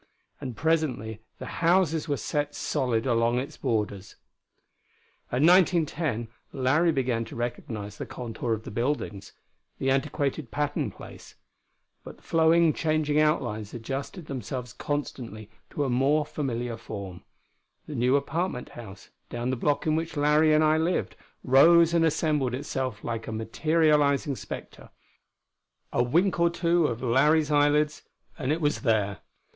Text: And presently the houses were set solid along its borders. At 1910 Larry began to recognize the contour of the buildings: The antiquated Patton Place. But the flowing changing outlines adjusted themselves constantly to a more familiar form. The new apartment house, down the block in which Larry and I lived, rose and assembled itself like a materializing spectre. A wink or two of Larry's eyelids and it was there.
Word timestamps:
And 0.39 0.57
presently 0.57 1.19
the 1.37 1.45
houses 1.61 2.07
were 2.07 2.17
set 2.17 2.55
solid 2.55 3.05
along 3.05 3.37
its 3.37 3.55
borders. 3.55 4.15
At 5.31 5.43
1910 5.43 6.27
Larry 6.51 6.91
began 6.91 7.23
to 7.25 7.35
recognize 7.35 7.99
the 7.99 8.07
contour 8.07 8.53
of 8.55 8.63
the 8.63 8.71
buildings: 8.71 9.33
The 9.77 9.91
antiquated 9.91 10.49
Patton 10.49 10.89
Place. 10.89 11.35
But 12.03 12.17
the 12.17 12.23
flowing 12.23 12.73
changing 12.73 13.19
outlines 13.19 13.75
adjusted 13.75 14.25
themselves 14.25 14.73
constantly 14.73 15.51
to 15.69 15.83
a 15.83 15.87
more 15.91 16.25
familiar 16.25 16.77
form. 16.77 17.21
The 17.85 17.93
new 17.93 18.15
apartment 18.15 18.69
house, 18.69 19.09
down 19.29 19.51
the 19.51 19.55
block 19.55 19.85
in 19.85 19.95
which 19.95 20.17
Larry 20.17 20.51
and 20.51 20.63
I 20.63 20.77
lived, 20.77 21.15
rose 21.43 21.93
and 21.93 22.03
assembled 22.03 22.55
itself 22.55 23.03
like 23.03 23.27
a 23.27 23.31
materializing 23.31 24.35
spectre. 24.35 24.89
A 25.93 26.01
wink 26.01 26.39
or 26.39 26.49
two 26.49 26.87
of 26.87 27.03
Larry's 27.03 27.51
eyelids 27.51 28.01
and 28.39 28.51
it 28.51 28.61
was 28.61 28.81
there. 28.81 29.19